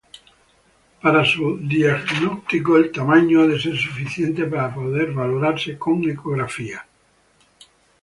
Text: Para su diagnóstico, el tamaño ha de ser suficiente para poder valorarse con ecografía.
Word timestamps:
Para 0.99 1.23
su 1.23 1.59
diagnóstico, 1.59 2.75
el 2.75 2.91
tamaño 2.91 3.41
ha 3.41 3.45
de 3.47 3.59
ser 3.61 3.77
suficiente 3.77 4.45
para 4.47 4.73
poder 4.73 5.11
valorarse 5.11 5.77
con 5.77 6.03
ecografía. 6.09 6.83